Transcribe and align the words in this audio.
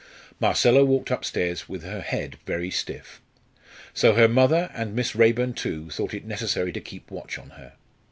Marcella 0.39 0.83
walked 0.83 1.11
upstairs 1.11 1.69
with 1.69 1.83
her 1.83 2.01
head 2.01 2.37
very 2.47 2.71
stiff. 2.71 3.21
So 3.93 4.13
her 4.15 4.27
mother, 4.27 4.71
and 4.73 4.95
Miss 4.95 5.15
Raeburn 5.15 5.53
too, 5.53 5.91
thought 5.91 6.15
it 6.15 6.25
necessary 6.25 6.71
to 6.71 6.81
keep 6.81 7.11
watch 7.11 7.37
on 7.37 7.51
her. 7.51 7.73